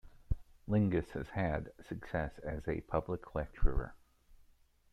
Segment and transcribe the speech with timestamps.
[0.67, 3.93] Lingis has had success as a public lecturer.